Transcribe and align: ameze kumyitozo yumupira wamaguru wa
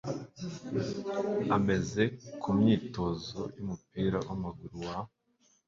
ameze 1.55 2.03
kumyitozo 2.41 3.39
yumupira 3.55 4.17
wamaguru 4.27 4.77
wa 4.87 4.97